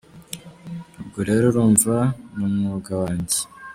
Ubwo 1.01 1.19
rero 1.27 1.43
urumva 1.47 1.95
ni 2.35 2.41
umwuga 2.47 2.91
wanjye. 3.01 3.39